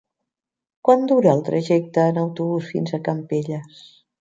Quant 0.87 1.03
dura 1.11 1.35
el 1.37 1.45
trajecte 1.51 2.07
en 2.13 2.19
autobús 2.25 2.73
fins 2.73 2.99
a 2.99 3.05
Campelles? 3.11 3.87